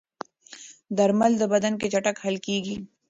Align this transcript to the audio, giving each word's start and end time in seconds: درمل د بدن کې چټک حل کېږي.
درمل 0.97 1.31
د 1.37 1.43
بدن 1.53 1.73
کې 1.79 1.87
چټک 1.93 2.17
حل 2.23 2.35
کېږي. 2.47 2.75